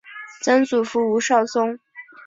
[0.41, 1.77] 曾祖父吴绍宗。